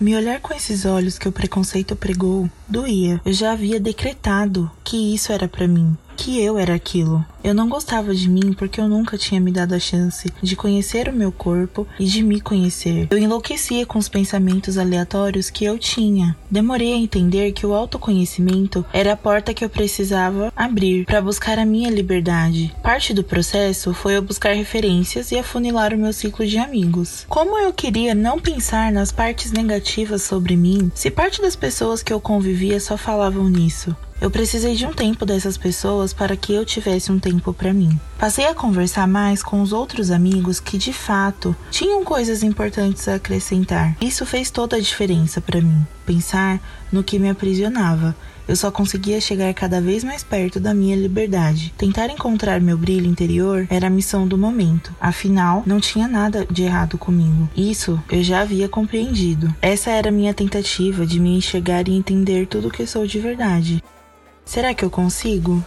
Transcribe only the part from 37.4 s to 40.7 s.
para mim. Passei a conversar mais com os outros amigos